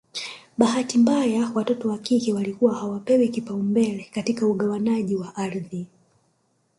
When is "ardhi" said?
5.35-5.87